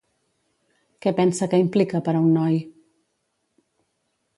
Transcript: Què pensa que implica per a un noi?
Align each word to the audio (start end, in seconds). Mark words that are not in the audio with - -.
Què 1.05 1.13
pensa 1.21 1.49
que 1.53 1.61
implica 1.67 2.03
per 2.09 2.17
a 2.19 2.25
un 2.25 2.35
noi? 2.41 2.61